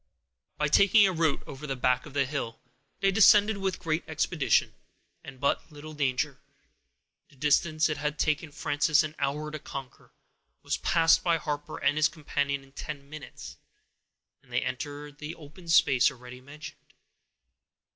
By 0.57 0.67
taking 0.67 1.05
a 1.05 1.11
route 1.13 1.43
over 1.45 1.67
the 1.67 1.75
back 1.75 2.07
of 2.07 2.15
the 2.15 2.25
hill, 2.25 2.59
they 3.01 3.11
descended 3.11 3.57
with 3.59 3.77
great 3.77 4.03
expedition, 4.07 4.73
and 5.23 5.39
but 5.39 5.71
little 5.71 5.93
danger. 5.93 6.39
The 7.29 7.35
distance 7.35 7.87
it 7.87 7.97
had 7.97 8.17
taken 8.17 8.51
Frances 8.51 9.03
an 9.03 9.13
hour 9.19 9.51
to 9.51 9.59
conquer, 9.59 10.11
was 10.63 10.77
passed 10.77 11.23
by 11.23 11.37
Harper 11.37 11.77
and 11.77 11.97
his 11.97 12.09
companion 12.09 12.63
in 12.63 12.71
ten 12.71 13.11
minutes, 13.11 13.57
and 14.41 14.51
they 14.51 14.63
entered 14.63 15.19
the 15.19 15.35
open 15.35 15.67
space 15.69 16.09
already 16.09 16.41
mentioned. 16.41 16.93